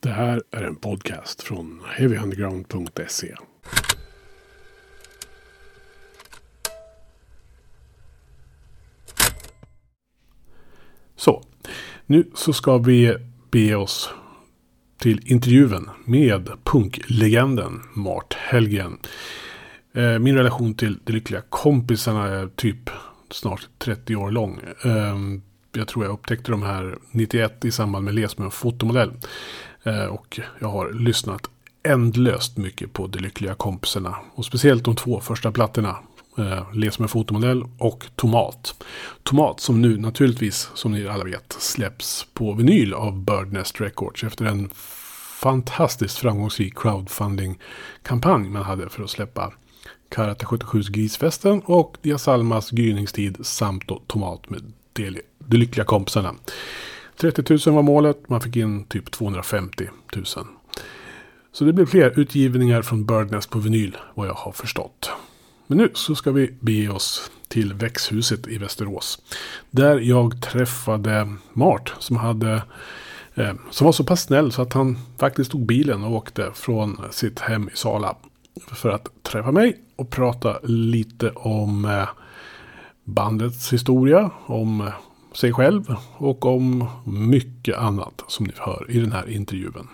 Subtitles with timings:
[0.00, 3.34] Det här är en podcast från heavyunderground.se.
[11.16, 11.42] Så,
[12.06, 13.16] nu så ska vi
[13.50, 14.10] be oss
[14.98, 18.98] till intervjun med punklegenden Mart Helgen.
[19.94, 22.90] Eh, min relation till de lyckliga kompisarna är typ
[23.30, 24.60] snart 30 år lång.
[24.84, 25.16] Eh,
[25.72, 29.12] jag tror jag upptäckte de här 91 i samband med Les med en fotomodell.
[29.88, 31.50] Eh, och jag har lyssnat
[31.82, 34.16] ändlöst mycket på De Lyckliga Kompisarna.
[34.34, 35.96] Och speciellt de två första plattorna.
[36.38, 38.84] Eh, Les med fotomodell och Tomat.
[39.22, 44.24] Tomat som nu naturligtvis, som ni alla vet, släpps på vinyl av Birdnest Records.
[44.24, 44.70] Efter en
[45.40, 49.52] fantastiskt framgångsrik crowdfunding-kampanj man hade för att släppa
[50.08, 56.34] Karate 77s Grisfesten och Dia Salmas gryningstid samt då Tomat med De Lyckliga Kompisarna.
[57.20, 58.28] 30 000 var målet.
[58.28, 59.84] Man fick in typ 250
[60.16, 60.24] 000.
[61.52, 65.10] Så det blev fler utgivningar från Birdnest på vinyl vad jag har förstått.
[65.66, 69.22] Men nu så ska vi bege oss till växthuset i Västerås.
[69.70, 72.62] Där jag träffade Mart som hade
[73.34, 77.00] eh, som var så pass snäll så att han faktiskt tog bilen och åkte från
[77.10, 78.16] sitt hem i Sala.
[78.66, 82.08] För att träffa mig och prata lite om eh,
[83.04, 84.30] bandets historia.
[84.46, 84.92] Om eh,
[85.32, 89.88] sig själv och om mycket annat som ni hör i den här intervjun.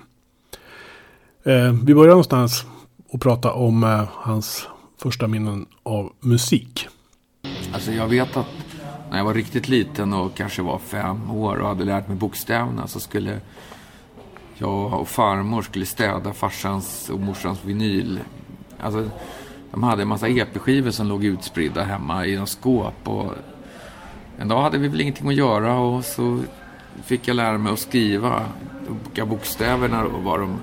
[1.44, 2.64] Eh, vi börjar någonstans
[3.08, 4.68] och prata om eh, hans
[5.02, 6.88] första minnen av musik.
[7.72, 8.46] Alltså jag vet att
[9.10, 12.86] när jag var riktigt liten och kanske var fem år och hade lärt mig bokstäverna
[12.86, 13.40] så skulle
[14.54, 18.20] jag och farmor skulle städa farsans och morsans vinyl.
[18.80, 19.10] Alltså,
[19.70, 23.08] de hade en massa EP-skivor som låg utspridda hemma i något skåp.
[23.08, 23.32] Och
[24.38, 26.42] en dag hade vi väl ingenting att göra och så
[27.04, 28.46] fick jag lära mig att skriva.
[29.04, 30.58] Vilka bokstäverna då var de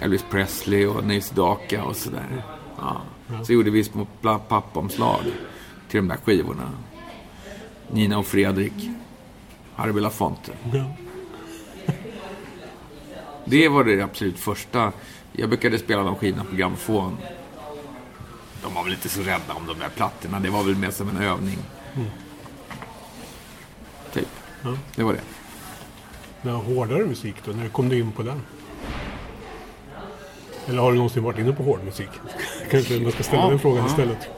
[0.00, 2.44] Elvis Presley och Nils Daka och sådär.
[2.78, 3.00] Ja.
[3.44, 4.06] Så gjorde vi små
[4.48, 5.20] pappomslag
[5.88, 6.70] till de där skivorna.
[7.90, 8.90] Nina och Fredrik.
[9.74, 10.52] Harry Belafonte.
[13.48, 14.92] Det var det absolut första.
[15.32, 17.16] Jag brukade spela de skivorna på grammofon.
[18.62, 20.40] De var väl inte så rädda om de där plattorna.
[20.40, 21.58] Det var väl mer som en övning.
[24.66, 24.78] Ja.
[24.94, 25.20] Det var det.
[26.42, 27.52] Men hårdare musik då?
[27.52, 28.42] När kom du in på den?
[30.66, 32.08] Eller har du någonsin varit inne på hård musik?
[32.70, 33.86] Kanske man ska ställa ja, den frågan ja.
[33.86, 34.28] istället.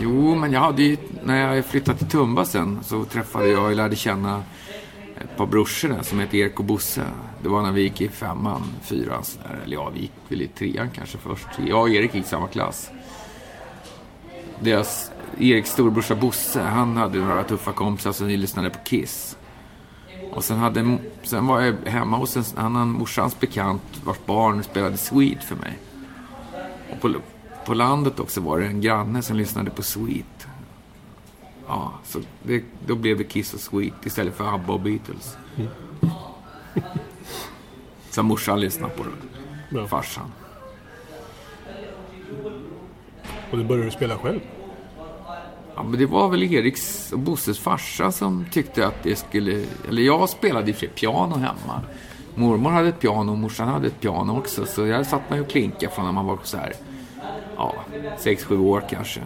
[0.00, 3.76] Jo, men jag hade ju, när jag flyttade till Tumba sen så träffade jag och
[3.76, 4.42] lärde känna
[5.20, 7.04] ett par brorsor där som heter Erik och Bosse.
[7.42, 9.60] Det var när vi gick i femman, fyran sådär.
[9.64, 11.46] Eller ja, vi gick väl i trean kanske först.
[11.66, 12.90] Jag och Erik gick i samma klass.
[14.60, 19.36] Deras Eriks storebrorsa Bosse, han hade några tuffa kompisar som lyssnade på Kiss.
[20.32, 24.96] Och sen, hade, sen var jag hemma hos en annan morsans bekant vars barn spelade
[24.96, 25.78] Sweet för mig.
[26.92, 27.14] Och på,
[27.66, 30.46] på landet också var det en granne som lyssnade på Sweet.
[31.66, 35.36] Ja, så det, då blev det Kiss och Sweet istället för ABBA och Beatles.
[35.56, 35.70] Mm.
[38.10, 39.88] så morsan lyssnade på det.
[39.88, 40.32] Farsan.
[43.50, 44.40] Och du började spela själv?
[45.76, 49.64] Ja, men det var väl Eriks och Bosses farsa som tyckte att det skulle...
[49.88, 51.80] Eller jag spelade i och för sig piano hemma.
[52.34, 54.66] Mormor hade ett piano och morsan hade ett piano också.
[54.66, 56.72] Så jag satt mig och klinkade från när man var så här...
[57.56, 57.74] Ja,
[58.18, 59.20] sex, sju år kanske.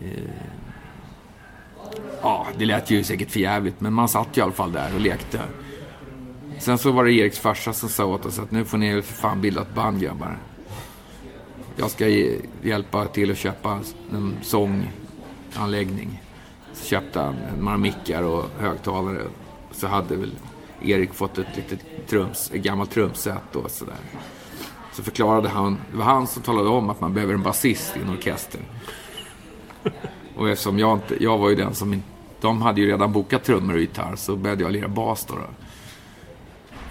[0.00, 0.08] Eh,
[2.22, 5.00] ja, det lät ju säkert förjävligt, men man satt ju i alla fall där och
[5.00, 5.40] lekte.
[6.58, 9.14] Sen så var det Eriks farsa som sa åt oss att nu får ni för
[9.14, 10.38] fan bilda ett band grabbar
[11.80, 12.08] jag ska
[12.62, 13.80] hjälpa till att köpa
[14.12, 16.22] en sånganläggning.
[16.72, 19.22] Så köpte han några mickar och högtalare.
[19.72, 20.32] Så hade väl
[20.82, 23.94] Erik fått ett litet trums, ett gammalt trumset och sådär.
[24.92, 28.00] Så förklarade han, det var han som talade om att man behöver en basist i
[28.00, 28.60] en orkester.
[30.36, 32.02] Och eftersom jag inte, jag var ju den som
[32.40, 35.34] de hade ju redan bokat trummor och gitarr så började jag lira bas då.
[35.34, 35.40] då.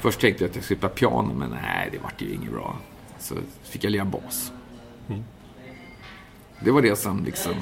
[0.02, 2.76] Först tänkte jag att jag skulle spela piano men nej, det vart ju inget bra.
[3.20, 4.52] Så fick jag lira bas.
[6.60, 7.54] Det var det som liksom...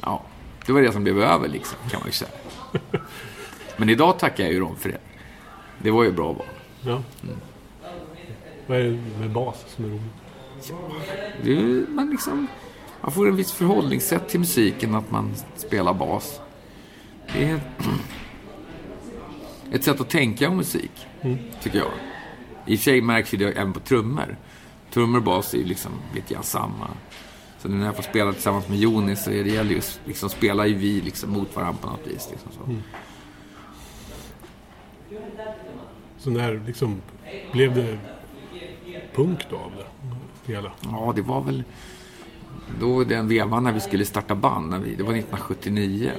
[0.00, 0.22] Ja,
[0.66, 2.30] det var det som blev över liksom, kan man ju säga.
[3.76, 5.00] Men idag tackar jag ju dem för det.
[5.78, 6.46] Det var ju bra val.
[6.80, 7.02] Ja.
[7.22, 7.36] Mm.
[8.66, 10.02] Vad är det med bas som är roligt?
[10.68, 10.76] Ja,
[11.42, 12.46] det är, man, liksom,
[13.00, 16.40] man får en viss förhållningssätt till musiken att man spelar bas.
[17.32, 17.60] Det är
[19.72, 21.38] ett sätt att tänka om musik, mm.
[21.62, 21.92] tycker jag.
[22.66, 24.36] I och för sig märks det även på trummor
[24.94, 26.90] trummor och bas är ju liksom lite grann samma.
[27.64, 30.66] Så när jag får spela tillsammans med Jonis så är det gäller ju liksom spelar
[30.66, 32.28] ju vi liksom mot varandra på något vis.
[32.30, 32.64] Liksom så.
[32.64, 32.82] Mm.
[36.18, 37.02] Så när liksom
[37.52, 37.98] blev det
[39.14, 39.72] punk då av
[40.46, 40.72] det hela?
[40.82, 41.64] Ja, det var väl
[42.80, 44.70] då den vevan när vi skulle starta band.
[44.70, 46.10] När vi, det var 1979.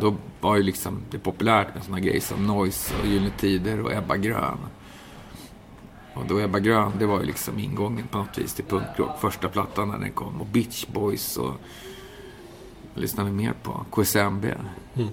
[0.00, 3.92] Då var ju liksom det populärt med såna grejer som Noise och Gyllene Tider och
[3.92, 4.58] Ebba Grön.
[6.16, 9.20] Och då Ebba Grön, det var ju liksom ingången på något vis till punkrock.
[9.20, 10.40] Första plattan när den kom.
[10.40, 11.54] Och Beach Boys och...
[12.94, 13.84] Vad lyssnade vi mer på?
[13.90, 14.44] KSMB.
[14.94, 15.08] Mm.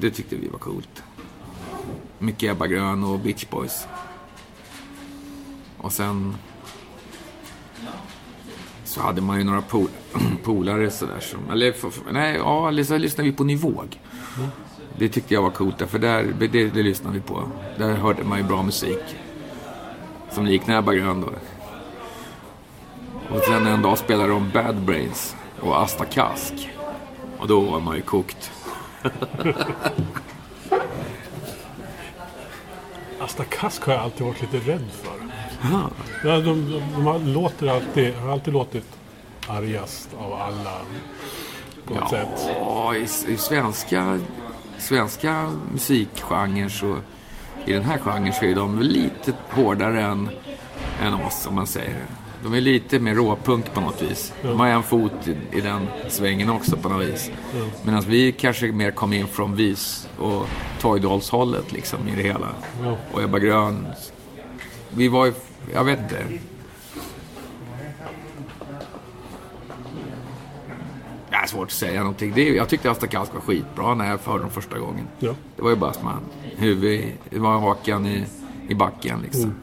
[0.00, 1.02] Det tyckte vi var coolt.
[2.18, 3.86] Mycket Ebba Grön och Beach Boys.
[5.78, 6.36] Och sen
[8.84, 9.88] så hade man ju några pol
[10.44, 11.50] polare sådär som...
[11.50, 14.00] Eller, nej, ja, eller så lyssnade vi på Nivåg.
[14.38, 14.50] Mm.
[14.98, 17.42] Det tyckte jag var coolt, för där, det, det lyssnade vi på.
[17.78, 19.16] Där hörde man ju bra musik.
[20.30, 21.30] Som liknade Ebba Grön då.
[23.36, 26.70] Och sen en dag spelade de Bad Brains och Asta Kask.
[27.38, 28.52] Och då var man ju kokt.
[33.20, 35.12] Asta Kask har jag alltid varit lite rädd för.
[35.62, 35.90] Ja,
[36.22, 38.98] de, de, de har, låter alltid, har alltid låtit
[39.46, 40.78] argast av alla.
[41.84, 42.50] På något sätt.
[42.60, 44.20] Ja, i, i svenska,
[44.78, 46.96] svenska musikgenrer så...
[47.66, 50.28] I den här genren så är de lite hårdare än,
[51.02, 51.96] än oss, om man säger.
[52.42, 54.32] De är lite mer råpunk på något vis.
[54.42, 57.30] De har en fot i, i den svängen också på något vis.
[57.54, 57.68] Mm.
[57.84, 60.46] Medan vi kanske mer kom in från vis och
[60.80, 62.48] Toy Dolls-hållet liksom i det hela.
[62.82, 62.96] Ja.
[63.12, 63.86] Och Ebba Grön.
[64.90, 65.32] Vi var ju,
[65.74, 66.24] jag vet inte.
[71.42, 72.32] Är svårt att säga någonting.
[72.34, 75.06] Det är, jag tyckte Asta Kask var skitbra när jag hörde dem första gången.
[75.18, 75.34] Ja.
[75.56, 76.20] Det var ju bara man
[76.56, 78.24] huvud, det var hakan i,
[78.68, 79.42] i backen liksom.
[79.44, 79.54] Mm.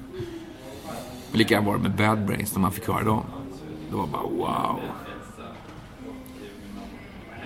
[1.31, 3.23] Likadant var det med Bad Brains när man fick höra dem.
[3.89, 4.79] Det var bara wow.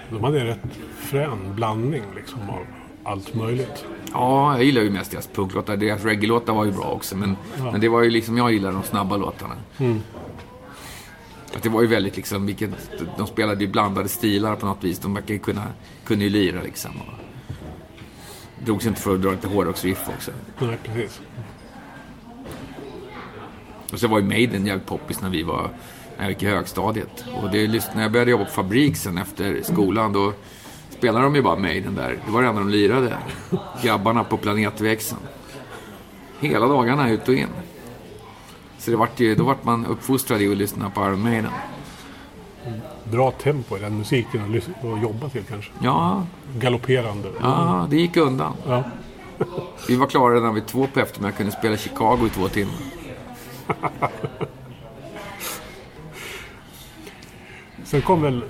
[0.10, 0.60] De hade en rätt
[0.98, 2.66] frän blandning liksom av
[3.04, 3.86] allt möjligt.
[4.14, 5.78] Ja, jag gillar ju mest deras punklåtar.
[5.78, 7.18] Deras reggae-låtar var ju bra också.
[7.18, 9.56] Men, men det var ju liksom, jag gillar de snabba låtarna.
[11.56, 12.70] Att det var ju väldigt liksom, vilket,
[13.18, 15.00] de spelade ju blandade stilar på något vis.
[15.00, 15.64] De verkar ju kunna,
[16.06, 16.92] kunde ju lira liksom.
[16.92, 17.14] Och
[18.66, 20.32] drogs inte för att dra lite hårdrocksriff också.
[20.60, 21.22] Nej, precis.
[23.92, 25.70] Och så var ju Maiden jävligt poppis när vi var,
[26.18, 27.26] när jag gick i högstadiet.
[27.42, 30.34] Och det, när jag började jobba på fabrik sen efter skolan, då
[30.90, 32.20] spelade de ju bara Maiden där.
[32.26, 33.18] Det var det enda de lirade.
[33.84, 35.22] Grabbarna på planetväxeln.
[36.40, 37.48] Hela dagarna ut och in.
[38.80, 41.52] Så det vart ju, då vart man uppfostrad i att lyssna på Iron Maiden.
[43.04, 44.52] Bra tempo i den musiken att,
[45.02, 45.72] jobba till kanske.
[45.82, 46.26] Ja,
[46.58, 47.30] Galopperande.
[47.42, 48.54] ja, det gick undan.
[48.68, 48.84] Ja.
[49.88, 52.76] Vi var klara redan vid två på eftermiddagen, kunde spela Chicago i två timmar.
[57.84, 58.44] Sen kom väl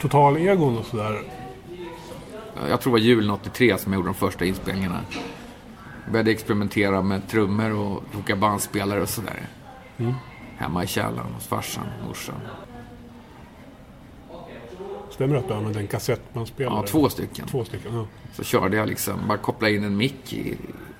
[0.00, 1.22] Total-egon och sådär.
[2.68, 5.00] Jag tror det var julen 83 som jag gjorde de första inspelningarna.
[6.10, 9.48] Började experimentera med trummor och toka bandspelare och sådär.
[10.56, 12.40] Hemma i källaren hos farsan och morsan.
[15.10, 16.74] Stämmer det att du använde en kassettbandspelare?
[16.74, 17.46] Ja, två stycken.
[17.46, 18.06] Två stycken, ja.
[18.32, 20.56] Så körde jag liksom, bara kopplade in en mick i,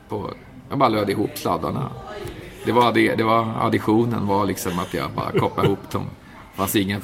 [0.08, 0.34] på...
[0.68, 1.90] Jag bara löd ihop sladdarna.
[2.64, 6.06] Det var, det, det var additionen var liksom att jag bara kopplade ihop dem.
[6.52, 7.02] Det fanns ingen,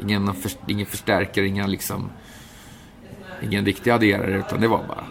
[0.00, 2.10] ingen, för, ingen förstärkare, ingen liksom...
[3.42, 5.04] Ingen riktig adderare, utan det var bara...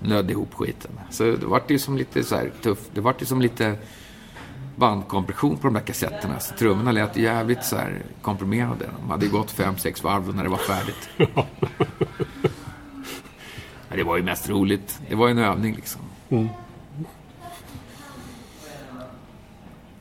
[0.00, 0.90] Nöd ihop skiten.
[1.10, 2.90] Så det vart ju som lite så här tufft.
[2.94, 3.76] Det vart ju som lite
[4.80, 6.40] bandkompression på de där kassetterna.
[6.40, 8.90] Så trummorna lät jävligt så här komprimerade.
[9.00, 11.10] De hade ju gått fem, sex varv när det var färdigt.
[13.92, 15.00] Ja, det var ju mest roligt.
[15.08, 16.00] Det var ju en övning liksom.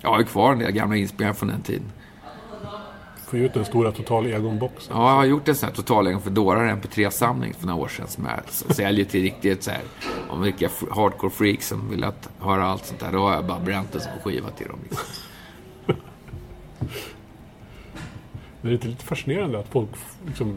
[0.01, 1.91] Jag har ju kvar en del gamla inspelningar från den tiden.
[3.29, 4.97] Få ut den stora Total-egon-boxen.
[4.97, 8.07] Ja, jag har gjort en sån här totalägare för dårar MP3-samling för några år sedan
[8.07, 9.81] som jag säljer till riktigt så här,
[10.29, 13.11] om vilka hardcore freaks som vill att höra allt sånt där.
[13.11, 14.79] Då har jag bara bränt det som skiva till dem.
[14.83, 15.05] Liksom.
[18.61, 19.89] Det är lite, lite fascinerande att folk
[20.27, 20.55] liksom,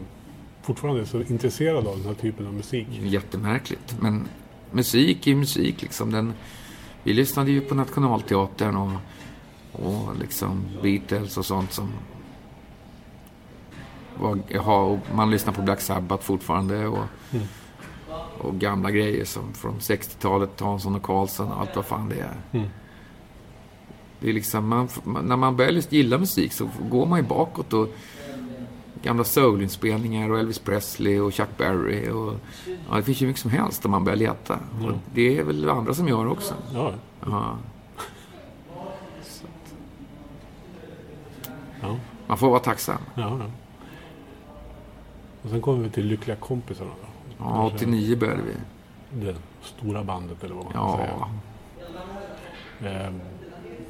[0.61, 2.87] fortfarande är så intresserade av den här typen av musik.
[2.89, 3.95] Jättemärkligt.
[3.99, 4.27] Men
[4.71, 6.11] musik är ju musik liksom.
[6.11, 6.33] Den,
[7.03, 8.91] vi lyssnade ju på Nationalteatern och,
[9.71, 11.89] och liksom Beatles och sånt som
[14.47, 17.05] jaha, och man lyssnar på Black Sabbath fortfarande och,
[18.41, 22.35] och gamla grejer som från 60-talet, Hansson och Karlsson och allt vad fan det är.
[22.51, 22.69] Mm.
[24.19, 24.89] Det är liksom, man,
[25.23, 27.89] när man börjar gilla musik så går man ju bakåt och
[29.03, 32.33] gamla soulinspelningar och Elvis Presley och Chuck Berry och
[32.89, 34.53] ja, det finns ju mycket som helst om man börjar leta.
[34.83, 36.53] Och det är väl andra som gör också.
[36.73, 36.93] Ja,
[37.25, 37.57] Ja.
[41.81, 41.95] ja,
[42.27, 42.97] Man får vara tacksam.
[43.15, 43.39] ja.
[45.43, 46.89] Och sen kommer vi till Lyckliga kompisarna.
[47.01, 47.07] Då.
[47.37, 48.53] Ja, 89 började vi.
[49.25, 50.97] det stora bandet eller vad man Ja.
[52.79, 53.01] säga.
[53.05, 53.11] Eh,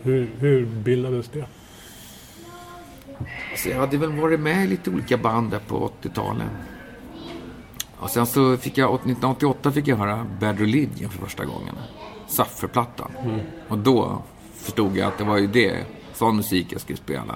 [0.01, 1.45] hur, hur bildades det?
[3.57, 6.47] Så jag hade väl varit med i lite olika band där på 80-talet.
[7.97, 11.75] Och sen så fick jag, 1988 fick jag höra Bad Religion för första gången.
[12.27, 13.11] Safferplattan.
[13.67, 14.21] Och då
[14.53, 17.35] förstod jag att det var ju det, sån musik jag skulle spela.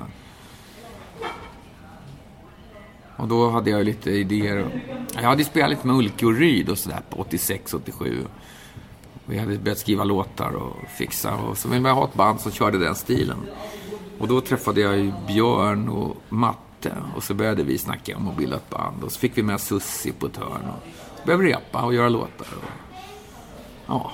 [3.17, 4.83] Och då hade jag ju lite idéer.
[5.13, 8.25] Jag hade ju spelat lite med Ulke och Ryd och sådär på 86, 87.
[9.25, 11.35] Vi hade börjat skriva låtar och fixa.
[11.35, 13.37] Och så ville jag ha ett band som körde den stilen.
[14.19, 16.93] Och då träffade jag ju Björn och Matte.
[17.15, 19.03] Och så började vi snacka om att bilda ett band.
[19.03, 20.69] Och så fick vi med Sussi på ett hörn.
[20.69, 20.83] Och
[21.19, 22.47] så började vi repa och göra låtar.
[22.57, 22.71] Och,
[23.87, 24.11] ja,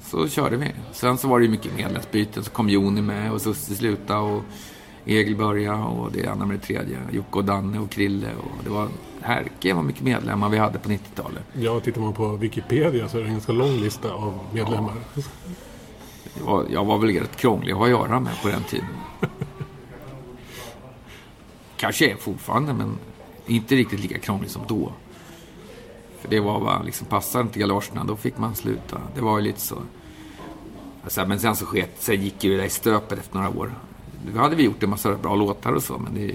[0.00, 0.72] så körde vi.
[0.92, 2.44] Sen så var det ju mycket medlemsbyten.
[2.44, 4.20] Så kom Joni med och Sussi slutade.
[4.20, 4.42] Och
[5.08, 6.98] Egil började och det andra med det tredje.
[7.12, 8.30] Jocke och Danne och Krille.
[8.36, 8.88] Och det var
[9.20, 11.42] härke vad mycket medlemmar vi hade på 90-talet.
[11.52, 14.94] Ja, tittar man på Wikipedia så är det en ganska lång lista av medlemmar.
[16.38, 18.88] Jag var, jag var väl rätt krånglig att ha att göra med på den tiden.
[21.76, 22.98] Kanske är fortfarande, men
[23.46, 24.92] inte riktigt lika krånglig som då.
[26.20, 29.00] För det var bara, liksom, passade inte galoscherna, då fick man sluta.
[29.14, 29.76] Det var ju lite så.
[31.04, 33.72] Alltså, men sen så sket sen gick ju det där i stöpet efter några år.
[34.34, 36.34] Då hade vi gjort en massa bra låtar och så, men det...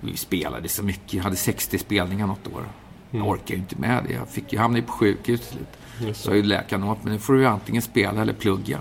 [0.00, 1.14] Vi spelade så mycket.
[1.14, 2.68] Jag hade 60 spelningar något år.
[3.10, 4.12] Jag orkade ju inte med det.
[4.12, 6.16] Jag, fick, jag hamnade ju på sjukhus till slut.
[6.16, 8.78] Så ju läkaren åt men nu får du ju antingen spela eller plugga.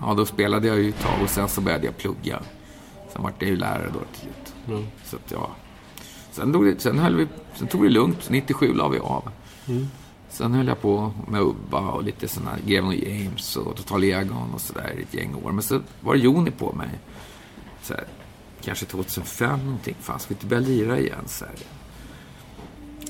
[0.00, 2.40] Ja, då spelade jag ju ett tag och sen så började jag plugga.
[3.12, 4.54] Sen vart jag ju lärare då till slut.
[4.66, 4.78] Ja.
[5.04, 5.50] Så att ja.
[6.30, 8.30] Sen, det, sen, höll vi, sen tog det lugnt.
[8.30, 9.30] 97 la vi av.
[10.30, 14.04] Sen höll jag på med Ubba och lite sådana här Greven och James och Total
[14.04, 15.52] Egon och sådär i ett gäng år.
[15.52, 16.90] Men så var det Joni på mig.
[17.82, 18.04] Så här,
[18.60, 19.96] kanske 2005 någonting.
[20.00, 21.24] Fan, ska vi inte börja lira igen?
[21.26, 21.54] Så här.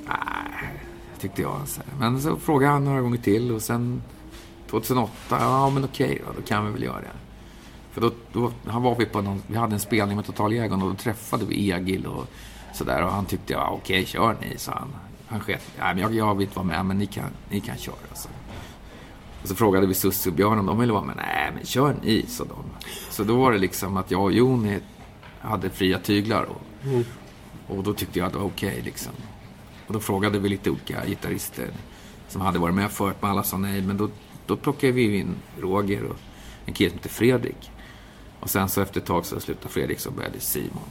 [0.07, 0.73] Nej,
[1.21, 1.61] tyckte jag.
[1.67, 2.11] Så här.
[2.11, 4.03] Men så frågade han några gånger till och sen
[4.71, 7.13] 2008, ja men okej då, då kan vi väl göra det.
[7.93, 10.83] För då, då han var vi på någon, vi hade en spelning med Total Egon
[10.83, 12.27] och då träffade vi Egil och
[12.75, 13.03] sådär.
[13.03, 15.08] Och han tyckte, ja okej, kör ni, sa han.
[15.29, 17.77] Han sket, nej men jag, jag vill inte vara med, men ni kan, ni kan
[17.77, 18.15] köra.
[18.15, 18.29] Så.
[19.43, 21.17] Och så frågade vi Sussi och Björn om de ville vara med.
[21.17, 22.65] Nej, men kör ni, sa de.
[23.11, 24.79] Så då var det liksom att jag och Joni
[25.41, 26.43] hade fria tyglar.
[26.45, 26.63] Och,
[27.77, 29.13] och då tyckte jag att det var okej liksom.
[29.87, 31.71] Och då frågade vi lite olika gitarrister
[32.29, 33.83] som hade varit med förut, men alla sa nej.
[33.83, 34.11] Men då,
[34.47, 36.17] då plockade vi in Roger och
[36.65, 37.71] en kille som heter Fredrik.
[38.41, 40.91] Och sen så efter ett tag så slutade Fredrik så började Simon.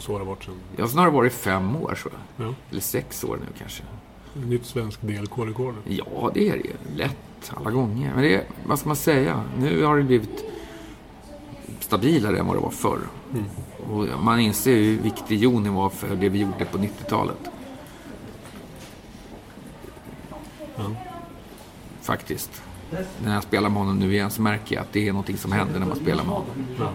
[0.00, 0.54] Så har det varit sen.
[0.76, 2.46] Jag har snarare varit fem år tror jag.
[2.46, 2.54] Ja.
[2.70, 3.82] Eller sex år nu kanske.
[4.34, 5.74] Nytt svensk DLK-rekord.
[5.84, 6.96] Ja, det är det ju.
[6.96, 8.12] Lätt alla gånger.
[8.14, 9.44] Men det är, vad ska man säga?
[9.58, 10.44] Nu har det blivit
[11.80, 13.00] stabilare än vad det var förr.
[13.90, 17.50] Och man inser ju hur viktig Joni var för det vi gjorde på 90-talet.
[20.76, 20.90] Ja.
[22.02, 22.62] Faktiskt.
[23.24, 25.52] När jag spelar med honom nu igen så märker jag att det är någonting som
[25.52, 26.66] händer när man spelar med honom.
[26.78, 26.90] Ja.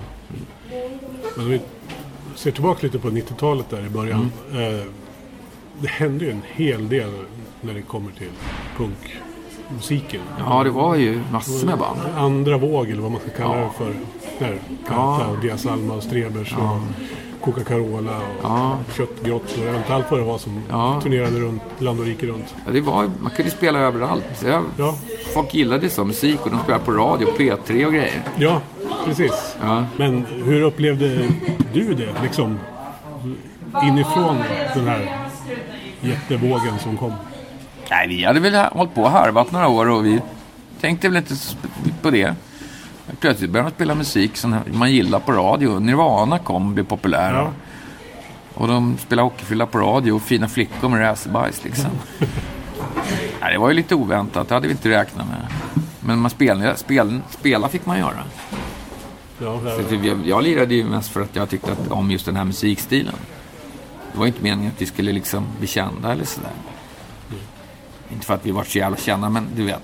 [1.36, 1.62] Men om vi
[2.38, 4.32] ser tillbaka lite på 90-talet där i början.
[4.51, 4.86] Eh,
[5.79, 7.12] det hände ju en hel del
[7.62, 8.29] när det kommer till
[8.77, 10.22] punkmusiken.
[10.39, 12.00] Ja, det var ju massor med band.
[12.17, 13.63] Andra våg eller vad man ska kalla Ja.
[13.65, 13.94] det för.
[14.39, 15.27] Där Kata Ja.
[15.27, 16.60] och Diaz Alma och Strebers och
[17.41, 18.77] Coca-Cola och Ja.
[18.98, 19.62] Köttgrottor.
[19.65, 21.00] Vet inte allt vad det var som Ja.
[21.03, 22.56] turnerade runt, land och rike runt.
[22.65, 24.44] Ja, det var, man kunde spela överallt.
[24.46, 24.96] Jag, Ja,
[25.34, 28.22] Folk gillade så musik och de spelade på radio, P3 och grejer.
[28.38, 28.62] ja
[29.06, 29.56] precis.
[29.62, 29.86] Ja.
[29.98, 31.27] Men hur upplevde
[31.74, 32.60] du det liksom?
[33.84, 34.38] Inifrån
[34.75, 35.17] den här
[36.01, 37.13] jättevågen som kom.
[37.89, 40.22] Nej, vi hade väl hållit på och harvat några år och vi
[40.82, 41.34] tänkte väl inte
[42.01, 42.36] på det.
[43.19, 45.79] Plötsligt började man spela musik som man gillar på radio.
[45.79, 47.37] Nirvana kom och blev populära.
[47.37, 47.51] Ja.
[48.53, 51.89] Och de spelade hockeyfrilla på radio och fina flickor med racerbajs liksom.
[53.41, 55.47] Nej, det var ju lite oväntat, det hade vi inte räknat med.
[55.99, 58.23] Men man spela, spel, spela fick man göra.
[59.39, 62.35] Ja, Så jag, jag lirade ju mest för att jag tyckte att, om just den
[62.35, 63.15] här musikstilen.
[64.13, 66.51] Det var inte meningen att vi skulle liksom bli kända eller sådär.
[68.09, 69.83] Inte för att vi var så jävla kända, men du vet.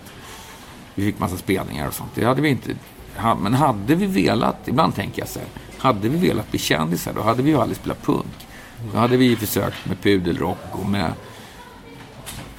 [0.96, 2.12] Vi fick massa spelningar och sånt.
[2.16, 2.76] Det hade vi inte.
[3.16, 5.48] Men hade vi velat, ibland tänker jag så här.
[5.78, 8.48] Hade vi velat bli kändisar, då hade vi ju aldrig spelat punk.
[8.94, 11.14] Då hade vi ju försökt med pudelrock och med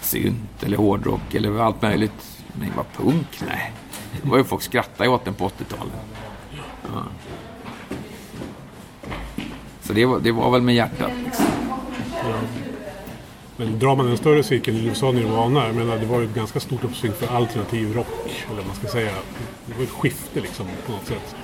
[0.00, 2.42] synt eller hårdrock eller allt möjligt.
[2.52, 3.42] Men vad punk?
[3.46, 3.72] Nej.
[4.22, 5.92] Det var ju folk skrattade åt den på 80-talet.
[9.82, 11.10] Så det var, det var väl med hjärtat.
[11.24, 11.46] Liksom
[13.56, 16.34] men drar man en större cirkel, du sa Nirvana, jag menar det var ju ett
[16.34, 18.44] ganska stort uppsving för alternativ rock.
[18.46, 19.12] Eller vad man ska säga.
[19.66, 21.36] Det var ett skifte liksom på något sätt.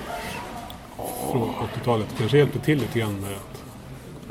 [1.31, 2.07] Från 80-talet.
[2.17, 3.63] Kanske hjälpte till lite grann med att...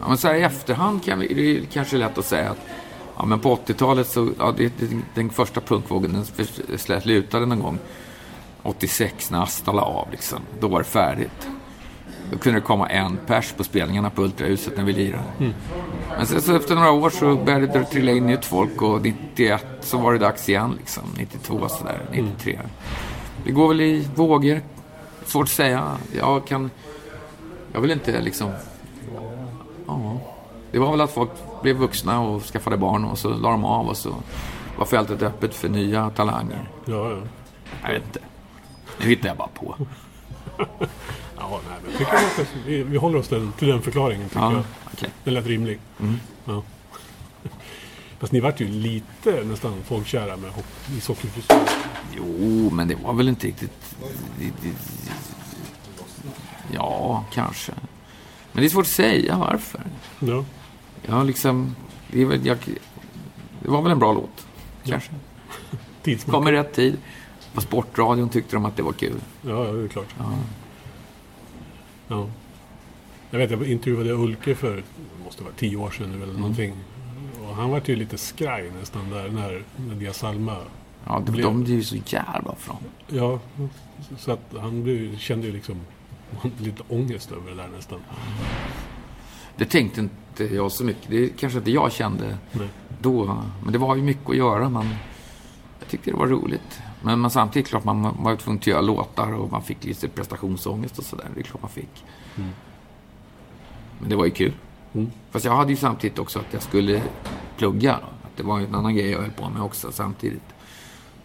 [0.00, 2.58] Ja, men så här i efterhand kan vi, det är kanske lätt att säga att
[3.20, 6.24] Ja, men på 80-talet så, ja, det, det, den första punkvågen
[6.68, 7.78] den slutade någon gång
[8.62, 10.38] 86 när Asta la av liksom.
[10.60, 11.48] Då var det färdigt.
[12.32, 15.24] Då kunde det komma en pers på spelningarna på Ultrahuset när vi lirade.
[16.16, 19.66] Men sen så efter några år så började det trilla in nytt folk och 91
[19.80, 21.02] så var det dags igen liksom.
[21.18, 22.58] 92 sådär, 93.
[23.44, 24.60] Det går väl i vågor.
[25.24, 25.96] Svårt att säga.
[26.16, 26.70] Jag kan...
[27.72, 28.52] Jag vill inte liksom...
[29.86, 30.20] Ja.
[30.72, 31.30] Det var väl att folk
[31.62, 34.14] blev vuxna och skaffade barn och så la de av och så
[34.78, 36.68] var fältet öppet för nya talanger.
[36.84, 37.16] Ja, ja.
[37.82, 38.20] Jag vet inte.
[38.98, 39.74] Nu hittar jag bara på.
[41.40, 44.28] ja nej, men jag tycker att vi, vi håller oss till, till den förklaringen.
[44.28, 44.62] Tycker Ja, jag.
[44.94, 45.10] okej.
[45.24, 45.78] Den lät rimlig.
[46.44, 46.62] Ja.
[48.18, 51.56] Fast ni vart ju lite nästan folkkära med hock- ishockeyfrisyr.
[52.16, 53.96] Jo, men det var väl inte riktigt...
[56.72, 57.72] Ja, kanske.
[58.52, 59.80] Men det är svårt att säga varför.
[60.18, 60.44] Ja.
[61.02, 61.76] Jag liksom...
[62.12, 62.58] Det, väl, jag,
[63.62, 64.46] det var väl en bra låt,
[64.84, 65.10] kanske.
[66.02, 66.34] Tidsmak.
[66.34, 66.96] Kom i rätt tid.
[67.54, 69.20] På Sportradion tyckte de att det var kul.
[69.42, 70.14] Ja, ja, det är klart.
[70.18, 70.24] Ja.
[72.10, 72.26] Ja.
[73.30, 76.74] Jag vet, jag intervjuade Ulke för, det måste vara tio år sedan nu eller någonting.
[77.48, 80.56] Och han var ju lite skraj nästan där när, när Dia Salma...
[81.06, 82.78] Ja, de, Blev- de ju så jävla bra.
[83.08, 83.40] Ja,
[84.18, 85.80] så att han blev, kände ju liksom
[86.58, 88.00] lite ångest över det där nästan.
[89.56, 91.10] Det tänkte inte jag så mycket.
[91.10, 92.68] Det kanske inte jag kände Nej.
[93.00, 93.42] då.
[93.64, 94.68] Men det var ju mycket att göra.
[94.68, 94.88] Man,
[95.80, 96.80] jag tyckte det var roligt.
[97.02, 100.98] Men man, samtidigt klart man var tvungen att göra låtar och man fick lite prestationsångest
[100.98, 101.28] och sådär.
[101.34, 102.04] Det är klart man fick.
[103.98, 104.52] Men det var ju kul.
[104.92, 105.10] Mm.
[105.30, 107.02] Fast jag hade ju samtidigt också att jag skulle
[107.56, 107.94] plugga.
[107.94, 110.54] Att det var ju en annan grej jag höll på med också samtidigt.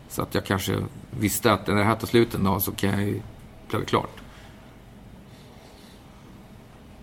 [0.09, 0.83] Så att jag kanske
[1.19, 3.21] visste att när det här tar slut en dag så kan jag ju
[3.67, 4.21] plugga klart.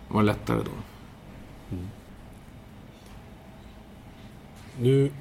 [0.08, 0.70] Det var lättare då.
[4.78, 5.12] Nu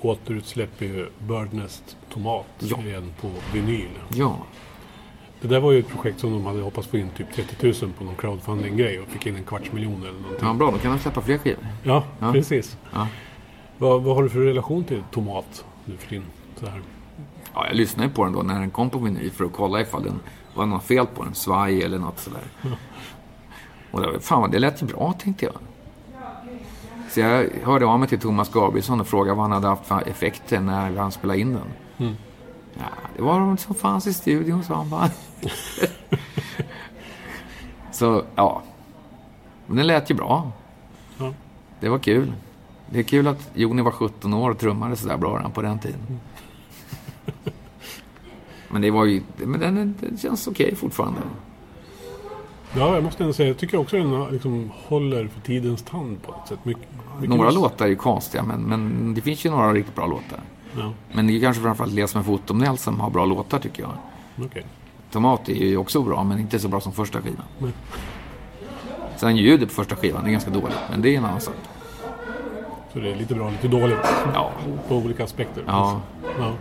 [0.00, 2.78] återutsläpper ju Birdnest Tomat Ja.
[2.80, 3.88] igen på vinyl.
[4.08, 4.36] Ja,
[5.40, 7.92] Det där var ju ett projekt som de hade hoppats få in typ 30 000
[7.98, 10.48] på någon crowdfunding-grej och fick in en kvarts miljon eller någonting.
[10.48, 10.70] ja bra.
[10.70, 11.66] Då kan de släppa fler skivor.
[11.82, 12.32] Ja, Ja.
[12.32, 12.76] precis.
[12.94, 13.08] Ja.
[13.78, 16.22] Vad, vad har du för relation till Tomat nu för din
[16.56, 16.80] så här?
[17.54, 20.02] Ja, jag lyssnade på den då när den kom på vinyl för att kolla ifall
[20.02, 20.20] den
[20.54, 21.34] var något fel på den.
[21.34, 22.40] Svaj eller något sådär.
[23.90, 25.54] Och då, fan det lät ju bra tänkte jag.
[27.16, 30.08] Så jag hörde av mig till Thomas Gabrielsson och frågade vad han hade haft för
[30.08, 31.68] effekter när han spelade in den.
[31.98, 32.14] Mm.
[32.74, 32.84] Ja,
[33.16, 35.10] det var de som fanns i studion sa han bara.
[37.92, 38.62] Så ja.
[39.66, 40.52] Men den lät ju bra.
[41.18, 41.34] Ja.
[41.80, 42.32] Det var kul.
[42.90, 45.78] Det är kul att Joni var 17 år och trummade sådär bra redan på den
[45.78, 46.20] tiden.
[48.68, 49.22] Men det var ju...
[49.36, 51.20] Men den, den känns okej fortfarande.
[52.74, 56.32] Ja, jag måste ändå säga, jag tycker också den liksom håller för tidens tand på
[56.32, 56.58] något sätt.
[56.64, 56.82] Mycket
[57.22, 60.40] Några mus- låtar är ju konstiga, men, men det finns ju några riktigt bra låtar.
[60.78, 63.92] Ja, Men det är kanske framförallt Les med fotomnäll som har bra låtar tycker jag.
[64.46, 64.64] okej.
[65.10, 67.42] Tomat är ju också bra, men inte så bra som första skivan.
[67.58, 67.70] Nej.
[69.16, 71.54] Sen ljudet på första skivan är ganska dåligt, men det är en annan sak.
[72.92, 73.98] Så det är lite bra, lite dåligt.
[74.34, 74.50] Ja,
[74.88, 75.64] På olika aspekter.
[75.66, 76.00] ja.
[76.38, 76.52] Ja.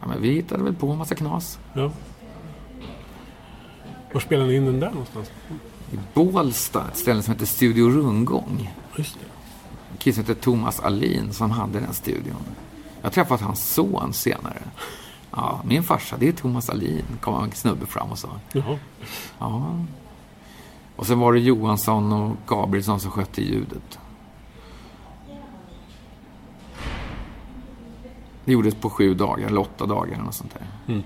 [0.00, 1.58] ja men vi hittade väl på en massa knas.
[1.74, 1.90] ja.
[4.16, 5.30] Var spelar ni in den där någonstans?
[5.92, 8.74] I Bålsta, ett ställe som heter Studio Rundgång.
[8.96, 9.26] Just det.
[9.92, 12.36] En kille som heter Thomas Alin som hade den studion.
[13.00, 14.62] Jag har träffat hans son senare.
[15.30, 18.28] Ja, min farsa, det är Thomas Alin, kom en snubbe fram och sa.
[18.52, 18.78] Jaha.
[19.38, 19.84] Ja.
[20.96, 23.98] Och sen var det Johansson och Gabrielsson som skötte ljudet.
[28.44, 30.94] Det gjordes på sju dagar, eller åtta dagar eller något sånt där.
[30.94, 31.02] Mm.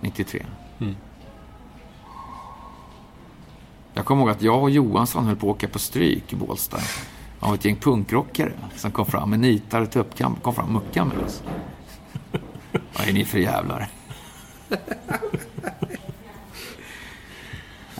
[0.00, 0.46] 93.
[0.78, 0.96] Mm.
[3.94, 6.78] Jag kommer ihåg att jag och Johansson höll på att åka på stryk i Bålsta.
[7.40, 10.36] Av ett gäng punkrockare som kom fram med nitar och tuppkam.
[10.42, 11.42] Kom fram och muckade med oss.
[12.72, 13.88] Vad är ni för jävlar?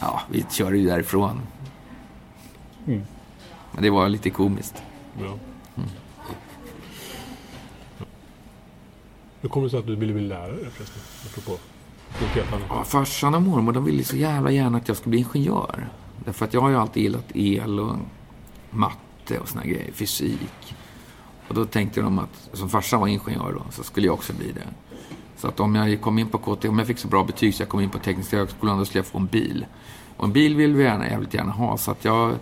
[0.01, 1.41] Ja, vi körde ju därifrån.
[2.87, 3.03] Mm.
[3.73, 4.83] Men det var lite komiskt.
[9.41, 11.03] Hur kommer det sig att du ville bli lärare förresten?
[11.27, 11.59] Apropå.
[12.69, 15.89] Ja, farsan och mormor de ville så jävla gärna att jag skulle bli ingenjör.
[16.25, 17.97] Därför att jag har ju alltid gillat el och
[18.71, 20.75] matte och såna grejer, fysik.
[21.49, 24.53] Och då tänkte de att, som farsan var ingenjör då, så skulle jag också bli
[24.53, 24.67] det.
[25.37, 27.63] Så att om jag kom in på KT, om jag fick så bra betyg så
[27.63, 29.67] jag kom in på Tekniska högskolan, då skulle jag få en bil.
[30.17, 32.35] Och en bil vill vi gärna, jävligt gärna ha, så att jag...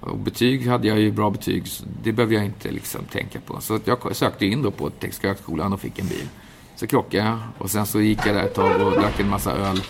[0.00, 3.60] Och betyg hade jag ju bra betyg, så det behöver jag inte liksom tänka på.
[3.60, 6.28] Så att jag sökte in då på Tekniska högskolan och fick en bil.
[6.76, 9.52] Så krockade jag och sen så gick jag där ett tag och drack en massa
[9.52, 9.82] öl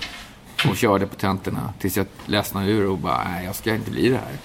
[0.68, 4.08] och körde på tentorna tills jag ledsnade ur och bara, nej jag ska inte bli
[4.08, 4.38] det här.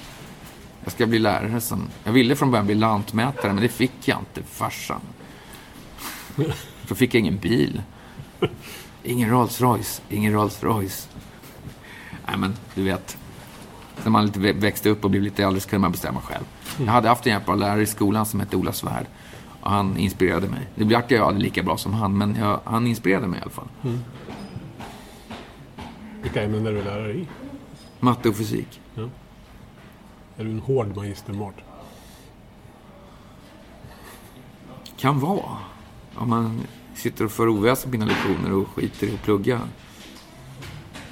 [0.84, 1.90] Jag ska bli lärare sen.
[2.04, 5.02] Jag ville från början bli lantmätare, men det fick jag inte farsan.
[6.88, 7.82] Då fick jag ingen bil.
[9.04, 11.08] Ingen Rolls Royce, ingen Rolls Royce.
[12.28, 13.18] Nej, men du vet.
[14.04, 16.44] När man lite växte upp och blev lite äldre så kunde man bestämma själv.
[16.78, 19.06] Jag hade haft en jävla lärare i skolan som hette Ola Svärd.
[19.62, 20.68] Och han inspirerade mig.
[20.76, 23.52] Det blev jag aldrig lika bra som han, men jag, han inspirerade mig i alla
[23.52, 23.68] fall.
[26.22, 27.28] Vilka ämnen är du lärare i?
[28.00, 28.82] Matte och fysik.
[30.38, 31.56] Är du en hård magister, Mart?
[34.98, 35.58] Kan vara.
[36.16, 36.62] Om man
[36.96, 39.62] sitter och för oväsen på mina lektioner och skiter i att plugga.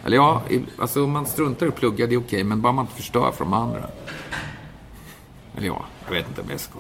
[0.06, 0.42] Eller ja,
[0.80, 2.44] alltså om man struntar i att plugga, det är okej.
[2.44, 3.88] men bara man inte förstör för de andra.
[5.58, 6.80] Eller ja, jag vet inte om jag ska...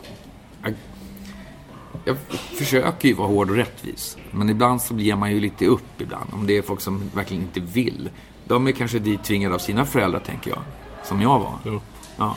[2.08, 2.18] Jag,
[2.58, 4.18] försöker ju vara hård och rättvis.
[4.32, 6.30] Men ibland så ger man ju lite upp ibland.
[6.34, 8.10] Om det är folk som verkligen inte vill.
[8.46, 10.60] De är kanske dit tvingade av sina föräldrar, tänker jag.
[11.04, 11.82] Som jag var.
[12.18, 12.36] Ja.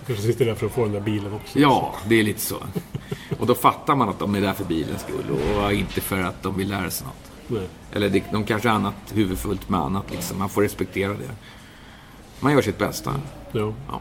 [0.00, 1.58] Du kanske sitter där för att få den där bilen också.
[1.58, 2.56] Ja, det är lite så.
[3.38, 5.24] Och då fattar man att de är där för bilens skull
[5.56, 7.30] och inte för att de vill lära sig något.
[7.46, 7.68] Nej.
[7.92, 10.10] Eller det, de kanske har annat huvudfullt med annat.
[10.10, 10.38] Liksom.
[10.38, 11.30] Man får respektera det.
[12.40, 13.14] Man gör sitt bästa.
[13.52, 13.72] Ja.
[13.88, 14.00] Ja.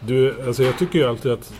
[0.00, 1.52] Du, alltså jag tycker ju alltid att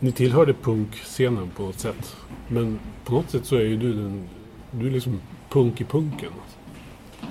[0.00, 2.16] ni tillhörde punkscenen på ett sätt.
[2.48, 4.28] Men på något sätt så är ju du den,
[4.70, 6.32] du är liksom punk i punken.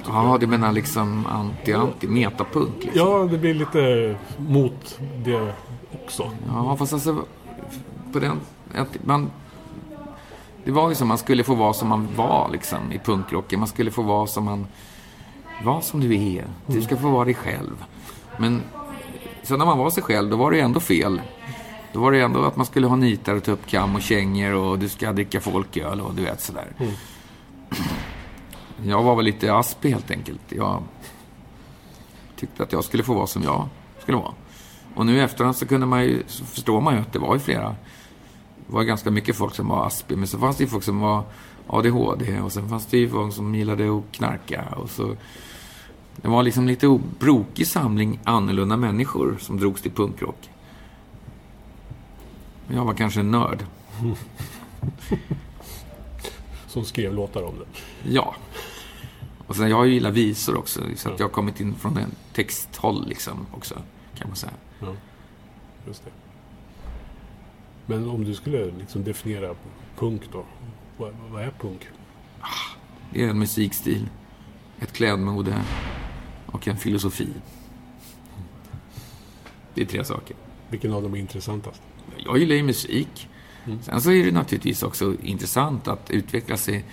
[0.06, 3.02] Ja, du menar liksom anti-anti, metapunk liksom.
[3.02, 5.54] Ja, det blir lite mot det
[6.04, 6.32] också.
[6.48, 7.26] Ja, fast alltså...
[8.12, 8.40] På den...
[9.04, 9.32] Man,
[10.64, 13.60] det var ju som man skulle få vara som man var liksom i punkrocken.
[13.60, 14.68] Man skulle få vara som man...
[15.64, 16.46] Var som du är.
[16.68, 17.84] Du ska få vara dig själv.
[18.38, 18.62] Men
[19.44, 21.22] sen när man var sig själv, då var det ju ändå fel.
[21.94, 24.90] Då var det ändå att man skulle ha nitar och tuppkam och kängor och du
[24.90, 26.68] ska dricka folköl och du vet sådär.
[28.86, 30.42] Jag var väl lite aspig helt enkelt.
[30.50, 30.84] Jag
[32.36, 33.68] tyckte att jag skulle få vara som jag
[34.00, 34.34] skulle vara.
[34.96, 37.34] Och nu i efterhand så kunde man ju, så förstår man ju att det var
[37.34, 37.76] ju flera.
[38.68, 41.00] Det var ganska mycket folk som var aspig, men så fanns det ju folk som
[41.00, 41.24] var
[41.68, 45.16] ADHD och sen fanns det ju folk som gillade att knarka och så.
[46.16, 50.50] Det var liksom lite brokig samling annorlunda människor som drogs till punkrock.
[52.68, 53.66] Jag var kanske en nörd.
[56.68, 57.66] Som skrev låtar om det.
[58.14, 58.36] Ja.
[59.48, 63.08] Och sen jag gillar visor också, så att jag har kommit in från en texthåll
[63.08, 63.82] liksom också,
[64.16, 64.54] kan man säga.
[64.80, 64.96] Ja,
[65.88, 66.12] just det.
[67.86, 69.56] Men om du skulle liksom definiera
[69.98, 70.44] punk då?
[70.98, 71.88] Vad, vad är punk?
[73.12, 74.10] Det är en musikstil,
[74.80, 75.64] ett klädmode
[76.46, 77.28] och en filosofi.
[79.74, 80.36] Det är tre saker.
[80.70, 81.82] Vilken av dem är intressantast?
[82.18, 83.30] Jag gillar ju musik.
[83.82, 86.86] Sen så är det naturligtvis också intressant att utveckla sig,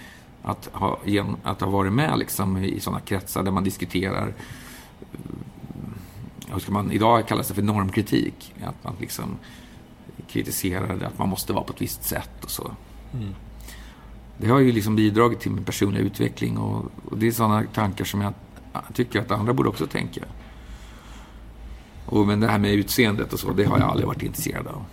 [0.42, 0.98] att ha,
[1.42, 4.34] att ha varit med liksom i sådana kretsar där man diskuterar
[5.12, 5.18] eh,
[6.52, 8.54] hur ska man idag kallas det för normkritik.
[8.64, 9.36] Att man liksom
[10.28, 12.70] kritiserar att man måste vara på ett visst sätt och så.
[14.38, 18.04] Det har ju liksom bidragit till min personliga utveckling och, och det är sådana tankar
[18.04, 18.32] som jag
[18.94, 20.20] tycker att andra borde också tänka.
[22.06, 24.84] Och, men det här med utseendet och så, det har jag aldrig varit intresserad av.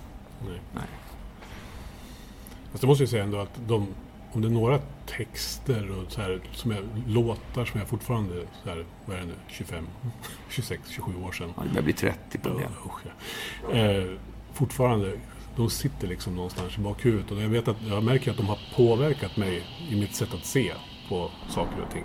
[2.78, 3.88] Fast det måste jag säga ändå att de,
[4.32, 8.70] om det är några texter och så här, som är låtar som jag fortfarande, så
[8.70, 9.88] här, vad är det nu, 25,
[10.50, 11.54] 26, 27 år sedan.
[11.58, 12.90] Ja, det börjar bli 30 på Ja, det.
[12.90, 13.02] usch,
[13.72, 13.78] ja.
[13.78, 14.06] eh,
[14.54, 15.20] fortfarande,
[15.56, 17.32] de sitter liksom någonstans i bakhuvudet.
[17.32, 20.46] Och jag vet att jag märker att de har påverkat mig i mitt sätt att
[20.46, 20.74] se
[21.10, 22.04] på saker och ting.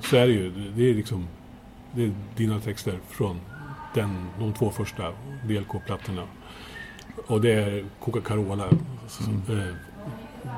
[0.00, 0.50] Så är det ju.
[0.76, 1.28] Det är liksom
[1.94, 3.40] det är dina texter från
[3.94, 5.12] den, de två första
[5.48, 6.22] DLK-plattorna.
[7.26, 9.58] Och det är Coca-Carola, mm.
[9.60, 9.74] eh,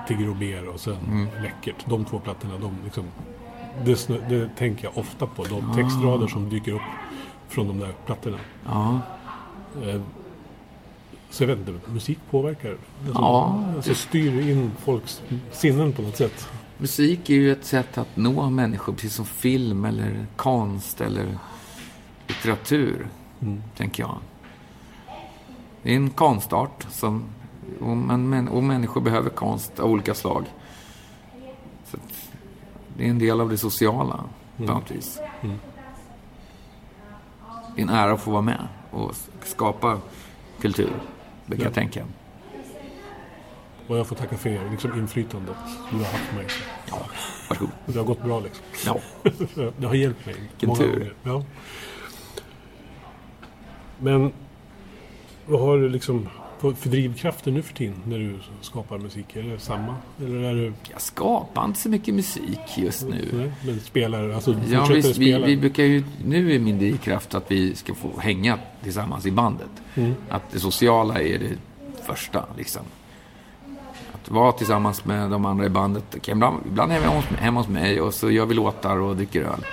[0.08, 1.84] Tigger och ber och sen Läckert.
[1.88, 3.04] De två plattorna, de liksom,
[3.84, 5.44] det, det tänker jag ofta på.
[5.44, 6.82] De textrader som dyker upp
[7.48, 8.38] från de där plattorna.
[8.66, 9.00] Ja,
[9.82, 10.00] Eh,
[11.30, 12.70] Så jag vet inte, musik påverkar.
[13.06, 13.64] Alltså, Ja.
[13.76, 16.48] alltså styr in folks sinnen på något sätt.
[16.78, 21.38] musik är ju ett sätt att nå människor, precis som film eller konst eller
[22.26, 23.06] litteratur,
[23.76, 24.18] tänker jag.
[25.84, 27.24] Det är en konstart som,
[27.80, 30.44] och, men, men, och människor behöver konst av olika slag.
[31.84, 31.96] Så
[32.96, 34.24] det är en del av det sociala,
[34.56, 35.20] på något vis.
[37.74, 39.98] Det är en ära att få vara med och skapa
[40.60, 40.92] kultur,
[41.46, 42.04] brukar jag tänka.
[43.88, 45.56] Och jag får tacka för er, liksom inflytandet
[45.90, 46.46] du har haft på mig.
[46.90, 46.98] Ja,
[47.48, 47.70] varsågod.
[47.86, 48.64] Det har gått bra liksom.
[48.86, 48.98] Ja.
[49.78, 50.34] Det har hjälpt mig.
[50.50, 51.14] Vilken tur.
[51.22, 51.44] Ja.
[53.98, 54.32] Men
[55.46, 56.28] vad har du liksom
[56.72, 59.36] för drivkrafter nu för tiden när du skapar musik?
[59.36, 59.96] Är det samma?
[60.20, 60.72] Eller är du...
[60.92, 63.28] Jag skapar inte så mycket musik just nu.
[63.32, 65.46] Nej, men spelar, alltså Ja, vi, vi, spela?
[65.46, 69.70] vi brukar ju, nu är min drivkraft att vi ska få hänga tillsammans i bandet.
[69.94, 70.14] Mm.
[70.28, 71.56] Att det sociala är det
[72.06, 72.82] första, liksom.
[74.12, 76.28] Att vara tillsammans med de andra i bandet.
[76.28, 79.16] Ibland, ibland är vi hemma hos, hemma hos mig och så gör vi låtar och
[79.16, 79.64] dricker öl.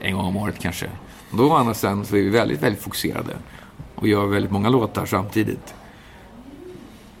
[0.00, 0.86] En gång om året kanske.
[1.30, 3.36] Och då andra sidan så är vi väldigt, väldigt fokuserade.
[4.00, 5.74] Och gör väldigt många låtar samtidigt.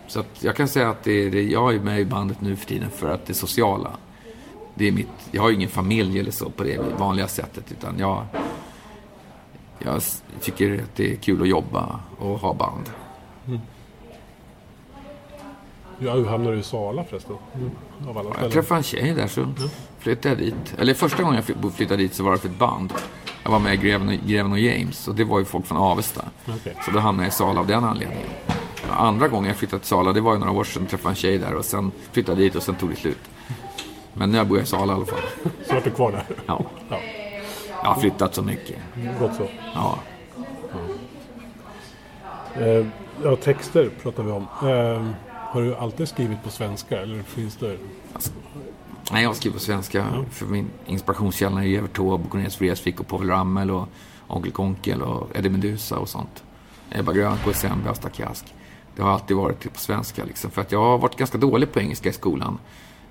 [0.06, 2.66] Så jag kan säga att det är, det, jag är med i bandet nu för
[2.66, 3.90] tiden för att det sociala.
[4.74, 7.72] Det är mitt, jag har ju ingen familj eller så på det vanliga sättet.
[7.72, 8.24] Utan jag,
[9.78, 10.02] jag
[10.40, 12.90] tycker att det är kul att jobba och ha band.
[15.98, 17.36] Ja, hur hamnade du i Sala förresten?
[17.54, 17.70] Mm.
[18.08, 19.46] Av alla Jag träffade en tjej där så
[19.98, 20.74] flyttade jag dit.
[20.78, 22.92] Eller första gången jag fly- flyttade dit så var det för ett band.
[23.44, 25.78] Jag var med i Greven och, Greven och James och det var ju folk från
[25.78, 26.24] Avesta.
[26.48, 26.76] Okej.
[26.84, 28.26] Så då hamnade jag i Sala av den anledningen.
[28.90, 31.38] Andra gången jag flyttade till Sala, det var ju några år sedan, träffade en tjej
[31.38, 33.18] där och sen flyttade jag dit och sen tog det slut.
[34.14, 35.20] Men nu bor jag i Sala i alla fall.
[35.68, 36.24] Så vart du kvar där?
[36.46, 36.64] Ja.
[36.88, 36.98] Ja,
[37.82, 38.76] Jag har flyttat så mycket.
[39.20, 39.46] gott så.
[39.74, 39.98] Ja.
[42.54, 42.86] Eh,
[43.24, 44.42] ja, texter pratar vi om.
[44.62, 47.76] Eh, har du alltid skrivit på svenska eller finns det...
[49.12, 50.24] Nej, jag skriver på svenska.
[50.30, 53.88] För min inspirationskälla är Evert Taube, Cornelis Vreeswijk och Povel Ramel och
[54.26, 56.44] Onkel Konkel och Eddie Meduza och sånt.
[56.90, 58.54] Ebba Grön, KSM, Bästa Kask.
[58.96, 60.50] Det har alltid varit på svenska liksom.
[60.50, 62.58] För att jag har varit ganska dålig på engelska i skolan.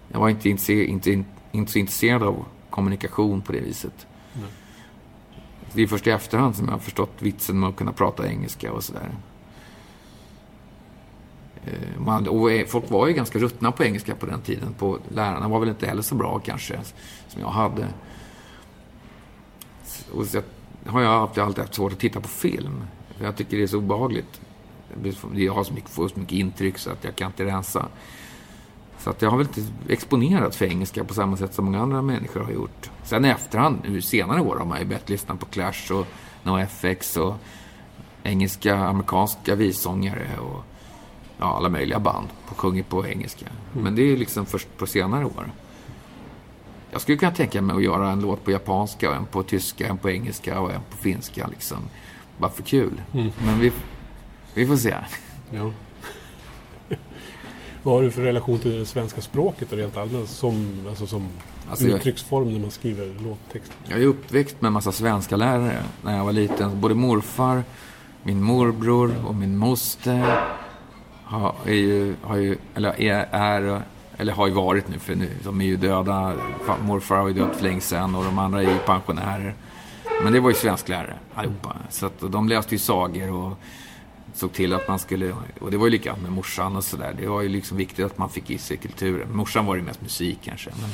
[0.07, 4.07] Jag var inte, inse, inte, inte så intresserad av kommunikation på det viset.
[5.73, 8.71] Det är först i efterhand som jag har förstått vitsen med att kunna prata engelska
[8.71, 9.09] och sådär.
[11.69, 14.73] Eh, man, och folk var ju ganska ruttna på engelska på den tiden.
[14.73, 16.79] På, lärarna var väl inte heller så bra kanske,
[17.27, 17.87] som jag hade.
[20.11, 20.41] Och så
[20.85, 22.83] har jag alltid, alltid haft svårt att titta på film.
[23.17, 24.41] För Jag tycker det är så obehagligt.
[25.33, 27.85] Jag har så mycket, får så mycket intryck så att jag kan inte rensa.
[28.99, 32.01] Så att jag har väl inte exponerat för engelska på samma sätt som många andra
[32.01, 32.89] människor har gjort.
[33.03, 36.07] Sen i efterhand, nu senare år, har man ju börjat lyssna på Clash och
[36.43, 37.35] NoFX och
[38.23, 40.63] engelska, amerikanska vissångare och
[41.39, 43.45] ja, alla möjliga band på sjunger på engelska.
[43.73, 45.51] Men det är liksom först på senare år.
[46.91, 49.87] Jag skulle kunna tänka mig att göra en låt på japanska, och en på tyska,
[49.87, 51.47] en på engelska och en på finska.
[51.47, 51.77] Liksom.
[52.37, 53.01] Bara för kul.
[53.45, 53.71] Men vi,
[54.53, 54.95] vi får se.
[55.51, 55.71] Ja.
[57.83, 61.27] Vad har du för relation till det svenska språket och rent allmänt som, alltså som
[61.69, 63.71] Alltså, jag- uttrycksform när man skriver låttext?
[63.87, 66.81] Jag är uppväxt med en massa svenska lärare när jag var liten.
[66.81, 67.63] Både morfar,
[68.23, 70.43] min morbror och min moster
[71.29, 73.81] har, är ju, har ju, eller är, är,
[74.17, 76.33] eller har ju varit nu, för nu, de är ju döda.
[76.81, 79.55] Morfar har ju dött för länge sedan och de andra är ju pensionärer.
[80.23, 81.75] Men det var ju svensklärare allihopa.
[81.89, 83.59] Så att de läste ju sagor och
[84.33, 87.15] såg till att man skulle, och det var ju likadant med morsan och sådär.
[87.19, 89.27] Det var ju liksom viktigt att man fick i sig kulturen.
[89.37, 90.69] Morsan var ju mest musik kanske.
[90.81, 90.89] Men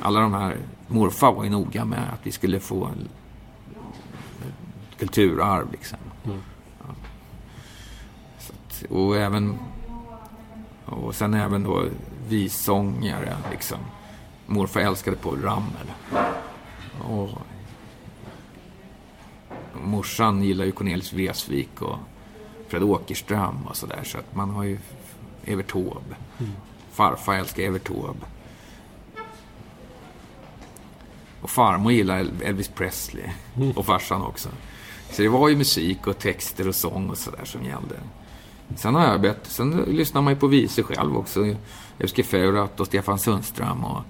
[0.00, 2.90] alla de här, morfar var ju noga med att vi skulle få
[4.98, 5.98] kulturarv liksom.
[6.24, 6.40] Mm.
[8.90, 9.58] Och även,
[10.84, 11.84] och sen även då
[12.28, 13.78] vissångare liksom.
[14.46, 15.92] Morfar älskade Paul Ramel.
[17.08, 17.30] Och
[19.82, 21.98] morsan gillar ju Cornelis Vreeswijk och
[22.68, 24.00] Fred Åkerström och sådär.
[24.04, 24.78] Så att man har ju
[25.44, 26.16] Evert Taube.
[26.92, 28.26] Farfar älskar Evert Taube.
[31.40, 33.30] Och farmor gillar Elvis Presley.
[33.76, 34.48] Och farsan också.
[35.10, 37.96] Så det var ju musik och texter och sång och sådär som gällde.
[38.76, 41.54] Sen har jag bett, sen lyssnar man ju på visor själv också.
[41.98, 44.02] Euske Feurat och Stefan Sundström och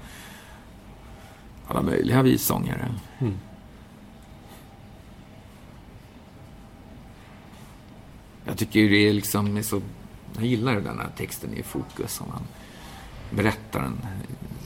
[1.67, 2.95] alla möjliga vissångare.
[3.19, 3.35] Mm.
[8.45, 9.81] Jag tycker ju det är liksom så...
[10.37, 12.13] Jag gillar den här texten i fokus.
[12.13, 12.43] Som man
[13.31, 13.99] berättar en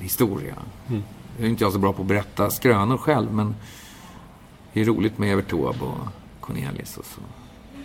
[0.00, 0.54] historia.
[0.88, 1.02] Mm.
[1.38, 3.54] Nu är inte jag så bra på att berätta skrönor själv, men
[4.72, 5.98] det är roligt med Evert Taube och
[6.40, 7.20] Cornelis och så.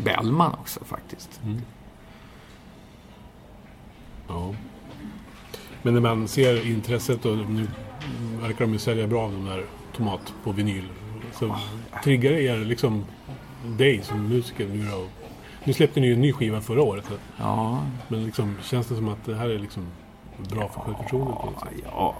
[0.04, 1.40] Bellman också faktiskt.
[1.44, 1.62] Mm.
[4.34, 4.54] Ja.
[5.82, 7.68] Men när man ser intresset och nu
[8.42, 9.66] verkar de ju sälja bra den där
[9.98, 10.84] Tomat på vinyl.
[11.34, 11.56] Så
[12.04, 13.06] triggar det er liksom
[13.68, 15.06] dig som musiker nu då?
[15.64, 17.06] Nu släppte ni ju en ny skiva förra året.
[17.06, 19.86] så- Ja, Men liksom, känns det som att det här är liksom
[20.38, 21.70] bra för självförtroendet på något sätt?
[21.92, 22.16] ja.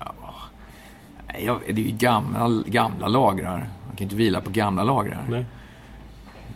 [0.00, 1.60] ja.
[1.66, 3.58] Det är ju gamla, gamla lagrar.
[3.86, 5.24] Man kan inte vila på gamla lagrar.
[5.30, 5.44] Nej?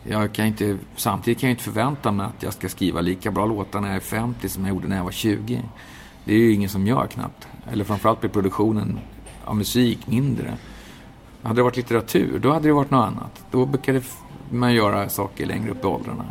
[0.05, 3.47] Jag kan inte, samtidigt kan jag inte förvänta mig att jag ska skriva lika bra
[3.47, 5.63] låtar när jag är 50 som jag gjorde när jag var 20.
[6.25, 7.49] Det är ju ingen som gör knappt.
[7.73, 8.99] Eller framförallt blir produktionen
[9.45, 10.57] av musik mindre.
[11.43, 13.45] Hade det varit litteratur, då hade det varit något annat.
[13.51, 14.03] Då brukade
[14.51, 16.25] man göra saker längre upp i åldrarna.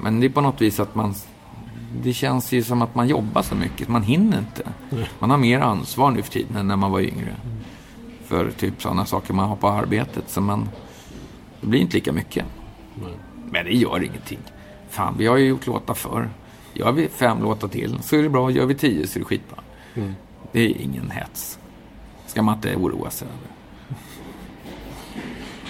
[0.00, 1.14] Men det är på något vis att man...
[2.02, 3.88] Det känns ju som att man jobbar så mycket.
[3.88, 4.62] Man hinner inte.
[5.18, 7.34] Man har mer ansvar nu för tiden än när man var yngre.
[8.24, 10.30] För typ sådana saker man har på arbetet.
[10.30, 10.68] Så man...
[11.60, 12.44] Det blir inte lika mycket.
[12.94, 13.12] Nej.
[13.50, 14.38] Men det gör ingenting.
[14.88, 16.28] Fan, vi har ju gjort låtar förr.
[16.74, 18.50] Gör vi fem låtar till så är det bra.
[18.50, 19.58] Gör vi tio så är det skitbra.
[19.94, 20.14] Mm.
[20.52, 21.58] Det är ingen hets.
[22.26, 23.56] ska man inte oroa sig över.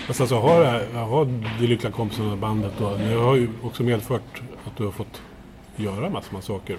[0.07, 3.83] Fast alltså har, det här- har De Lyckliga Kompisarna bandet då, det har ju också
[3.83, 5.21] medfört att du har fått
[5.77, 6.77] göra massor med saker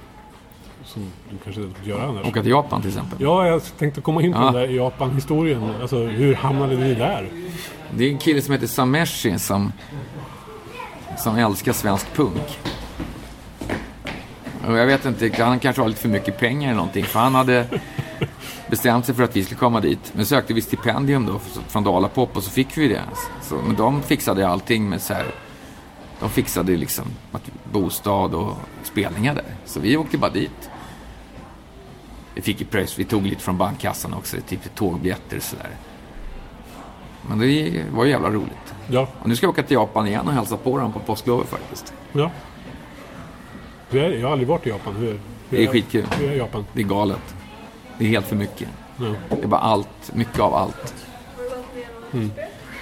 [0.84, 2.28] som du kanske inte fått göra annars.
[2.28, 3.18] Åka till Japan till exempel.
[3.22, 4.44] Ja, jag tänkte komma in på Ja.
[4.44, 5.64] den där Japan-historien.
[5.82, 7.30] Alltså, hur hamnade ni där?
[7.94, 9.72] Det är en kille som heter Sameshi som,
[11.18, 12.60] som älskar svensk punk.
[14.68, 17.06] Och jag vet inte, han kanske har lite för mycket pengar eller någonting.
[17.06, 17.66] För han hade
[18.70, 20.12] bestämt sig för att vi skulle komma dit.
[20.16, 23.02] Men sökte vi stipendium då från Dalapop och så fick vi det.
[23.42, 25.36] Så, men de fixade allting med så här.
[26.20, 29.56] De fixade liksom att, bostad och spelningar där.
[29.66, 30.70] Så vi åkte bara dit.
[32.36, 35.70] Vi fick ju pröjs, vi tog lite från bankkassan också, typ tågbiljetter och sådär.
[37.30, 38.74] Men det var ju jävla roligt.
[38.88, 41.48] Ja, Och nu ska jag åka till Japan igen och hälsa på dem på påsklovet
[41.48, 41.94] faktiskt.
[42.12, 42.32] ja.
[43.92, 44.12] Är?
[44.12, 44.96] Jag har aldrig varit i Japan.
[44.96, 46.06] Hur, hur Det är skitkul.
[46.20, 46.66] Hur är Japan?
[46.74, 47.36] Det är galet.
[47.98, 48.70] Det är helt för mycket.
[48.98, 49.06] Ja.
[49.30, 50.94] Det är bara allt, mycket av allt.
[52.14, 52.32] Mm.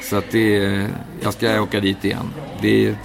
[0.04, 0.88] Så att det är,
[1.22, 2.34] jag ska åka dit igen.
[2.62, 2.96] Det,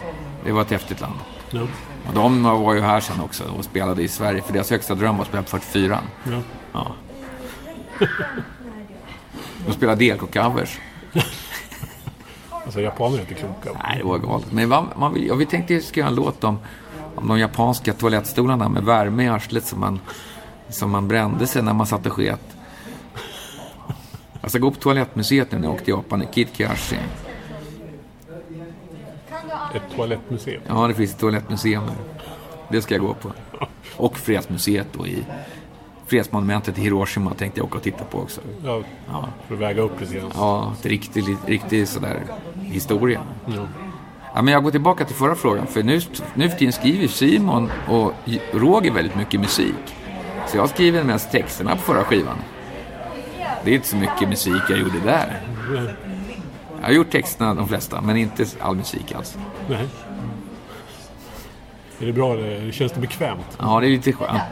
[0.44, 1.14] det var ett häftigt land.
[1.50, 1.60] Ja.
[2.08, 4.42] Och de var ju här sen också och spelade i Sverige.
[4.42, 5.98] För deras högsta dröm var att spela på 44.
[6.30, 6.40] Ja.
[6.72, 6.86] Ja.
[9.66, 10.78] De spelade DLK-covers.
[12.64, 13.80] Alltså japaner är inte kloka.
[13.84, 14.52] Nej, det var galet.
[14.52, 16.58] Men man, man vill, ja, vi tänkte att vi skulle göra en låt om,
[17.14, 20.00] om de japanska toalettstolarna med värme i arslet som man,
[20.68, 22.40] som man brände sig när man satt och sket.
[24.40, 26.96] Jag ska gå på toalettmuseet nu när jag åkte till Japan, Kitkashi.
[29.74, 30.62] Ett toalettmuseum.
[30.68, 31.82] Ja, det finns ett toalettmuseum.
[32.68, 33.32] Det ska jag gå på.
[33.96, 35.24] Och Fredsmuseet då i
[36.06, 38.40] Fredsmonumentet i Hiroshima tänkte jag åka och titta på också.
[38.64, 40.30] Ja, Ja, för att väga upp lite grann.
[40.34, 42.22] ja ett riktigt, riktigt sådär
[42.62, 43.20] historia.
[43.46, 43.52] Ja.
[44.34, 45.66] Ja, men jag går tillbaka till förra frågan.
[45.66, 46.00] För nu,
[46.34, 48.12] nu för tiden skriver Simon och
[48.52, 49.94] Roger väldigt mycket musik.
[50.48, 52.36] Så jag skriver mest texterna på förra skivan.
[53.64, 55.42] Det är inte så mycket musik jag gjorde där.
[55.74, 55.94] Nej.
[56.80, 59.38] Jag har gjort texterna de flesta, men inte all musik alls.
[59.68, 59.86] Nej.
[62.00, 62.36] Är det bra?
[62.72, 63.46] Känns det bekvämt?
[63.58, 64.42] Ja, det är lite skönt.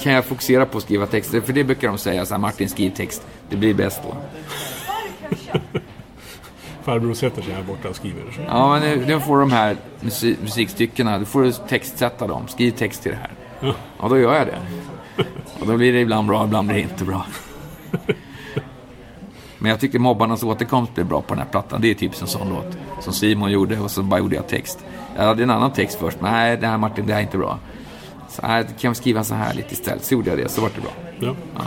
[0.00, 1.40] Kan jag fokusera på att skriva texter?
[1.40, 4.16] För det brukar de säga, så här, Martin skriv text, det blir bäst då.
[6.82, 8.22] Farbror sätter sig här borta och skriver.
[8.48, 12.48] Ja, men nu, nu får de här musik, musikstyckena, då får du textsätta dem.
[12.48, 13.30] Skriv text till det här.
[14.00, 14.58] Ja, då gör jag det.
[15.60, 17.26] Och då blir det ibland bra, ibland blir det inte bra.
[19.58, 21.80] Men jag tycker Mobbarnas återkomst blev bra på den här plattan.
[21.80, 24.84] Det är typ en sån låt som Simon gjorde och så bara gjorde jag text.
[25.16, 26.20] Jag hade en annan text först.
[26.20, 27.58] men Nej, det här Martin, det här är inte bra.
[28.28, 30.04] Så nej, kan vi skriva så här lite istället.
[30.04, 31.34] Så gjorde jag det, så var det bra.
[31.54, 31.64] Ja.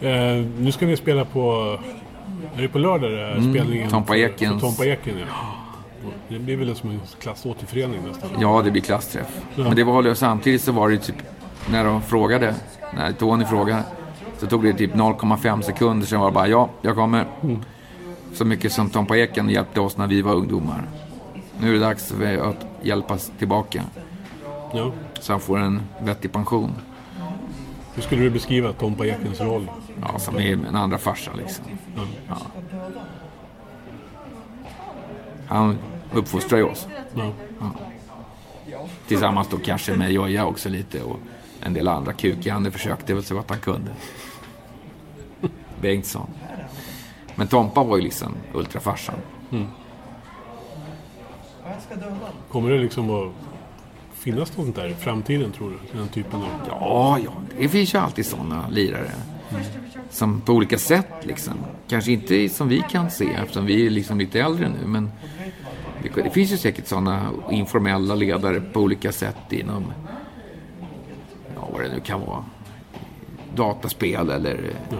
[0.08, 1.78] eh, nu ska ni spela på...
[2.56, 3.90] Är det på lördag det är spelningen?
[3.90, 4.62] Tompa Ekens.
[4.62, 5.26] Tompa Eken, ja.
[6.28, 8.30] Det blir väl som en klassåterförening nästan.
[8.40, 9.40] Ja, det blir klassträff.
[9.56, 11.16] Men det var samtidigt så var det typ
[11.70, 12.54] när de frågade,
[12.94, 13.82] när Tony frågade,
[14.38, 17.26] så tog det typ 0,5 sekunder sen var det bara ja, jag kommer.
[18.32, 20.82] Så mycket som Tompa Eken hjälpte oss när vi var ungdomar.
[21.60, 23.82] Nu är det dags för att hjälpas tillbaka
[24.72, 24.92] Ja.
[25.20, 26.72] så han får en vettig pension.
[27.94, 29.70] Hur skulle du beskriva Tompa Ekens roll?
[30.00, 31.64] Ja, som är en andra farsa liksom.
[32.28, 32.36] Ja.
[35.48, 35.78] Han
[36.14, 36.88] uppfostrar ju oss.
[37.14, 37.30] Ja.
[39.06, 41.18] Tillsammans då kanske med Joja också lite och
[41.62, 43.90] en del andra kukande försökte väl så att han kunde.
[45.80, 46.26] Bengtsson.
[47.34, 49.14] Men Tompa var ju liksom ultrafarsan.
[52.50, 53.32] Kommer det liksom att
[54.14, 55.98] finnas något där i framtiden tror du?
[55.98, 56.48] Den typen av...
[56.68, 59.10] Ja, ja, det finns ju alltid sådana lirare.
[60.10, 61.54] Som på olika sätt liksom.
[61.88, 64.86] Kanske inte som vi kan se eftersom vi är liksom lite äldre nu.
[64.86, 65.10] Men
[66.02, 69.84] det, det finns ju säkert sådana informella ledare på olika sätt inom,
[71.54, 72.44] ja vad det nu kan vara.
[73.54, 74.70] Dataspel eller...
[74.90, 74.96] Ja.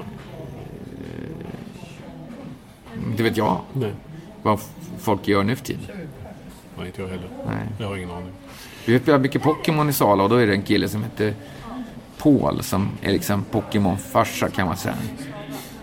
[2.96, 3.92] eh, Inte vet jag Nej,
[4.42, 4.60] vad
[4.98, 5.82] folk gör nu för tiden.
[6.78, 7.28] Nej, inte jag heller.
[7.46, 7.66] Nej.
[7.78, 8.32] Jag har ingen aning.
[8.86, 11.34] Vi spelar mycket Pokémon i Sala och då är det en kille som heter
[12.18, 14.94] Paul som är liksom Pokémon-farsa kan man säga.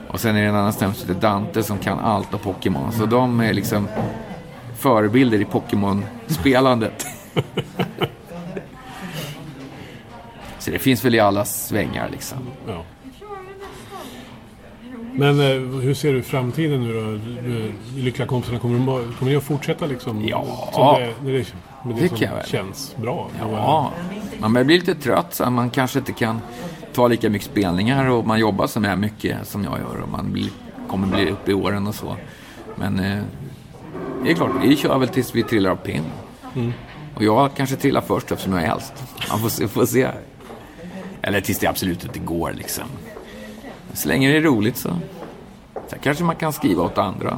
[0.08, 2.92] Och sen är det en annan snubbe som heter Dante som kan allt om Pokémon.
[2.92, 3.88] Så de är liksom
[4.78, 7.08] förebilder i Pokémon-spelandet.
[10.60, 12.38] Så det finns väl i alla svängar liksom.
[12.68, 12.84] Ja.
[15.14, 17.02] Men eh, hur ser du framtiden nu då?
[17.42, 20.28] Du- Lyckliga kompisarna, kommer, de, kommer ni att fortsätta liksom?
[20.28, 20.70] Ja.
[20.74, 21.54] Som det, det,
[21.86, 23.30] med det Tycker som känns bra?
[23.40, 23.92] Ja,
[24.40, 25.34] man börjar bli lite trött.
[25.34, 26.42] Så man kanske inte kan
[26.94, 30.32] ta lika mycket spelningar och man jobbar så här mycket som jag gör och man
[30.32, 30.50] blir,
[30.88, 32.16] kommer bli upp i åren och så.
[32.76, 33.20] Men eh,
[34.24, 36.04] det är klart, vi kör väl tills vi trillar av pinn.
[37.16, 38.94] Och jag kanske trillar först eftersom jag är äldst.
[39.30, 39.68] Man får se.
[39.68, 40.08] Får se.
[41.22, 42.84] Eller tills det absolut inte går liksom.
[43.94, 44.90] Så länge det är roligt så.
[45.88, 47.38] Sen kanske man kan skriva åt andra.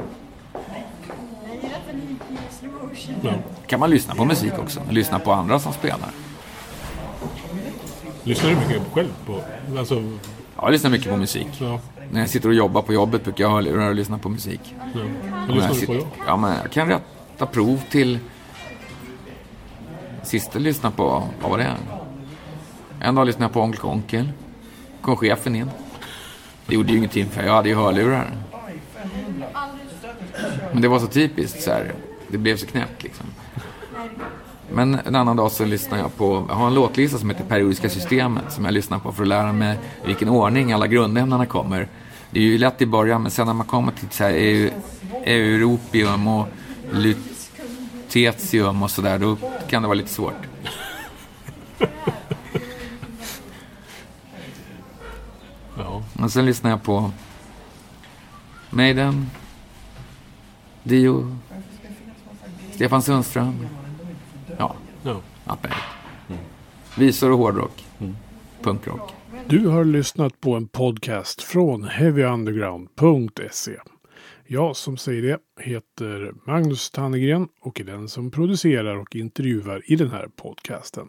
[3.22, 3.30] Ja.
[3.66, 4.80] kan man lyssna på musik också.
[4.90, 6.08] Lyssna på andra som spelar.
[8.22, 9.40] Lyssnar du mycket själv på?
[9.78, 10.02] Alltså,
[10.62, 11.48] Jag lyssnar mycket på musik.
[11.60, 11.80] ja.
[12.10, 14.60] När jag sitter och jobbar på jobbet brukar jag hörlurar och lyssna på musik.
[14.94, 15.00] ja.
[15.46, 16.06] Vad lyssnar du på sitter- då?
[16.26, 18.18] Ja, men jag kan rätta prov till...
[20.22, 21.72] Sist jag lyssnade på, vad var det?
[23.00, 24.32] En dag lyssnade jag på Onkel Konkel.
[25.00, 25.70] Kom chefen in.
[26.66, 28.30] Det gjorde ju ingenting för jag hade ju hörlurar.
[30.72, 31.92] Men det var så typiskt så här.
[32.28, 33.26] Det blev så knäppt liksom.
[34.72, 37.90] Men en annan dag så lyssnar jag på, jag har en låtlista som heter Periodiska
[37.90, 41.88] systemet som jag lyssnar på för att lära mig i vilken ordning alla grundämnena kommer.
[42.30, 44.70] Det är ju lätt i början men sen när man kommer till så här, eu,
[45.24, 46.48] europium och
[46.92, 49.36] lutetium och sådär då
[49.68, 50.34] kan det vara lite svårt.
[55.78, 56.02] Ja.
[56.18, 57.10] Och sen lyssnar jag på
[58.70, 59.26] Maiden,
[60.82, 61.38] Dio,
[62.72, 63.66] Stefan Sundström.
[64.58, 65.20] Ja, Ja.
[66.98, 67.84] Visor och hårdrock.
[68.62, 69.14] Punkrock.
[69.46, 73.76] Du har lyssnat på en podcast från heavyunderground.se.
[74.46, 79.96] Jag som säger det heter Magnus Tannegren och är den som producerar och intervjuar i
[79.96, 81.08] den här podcasten.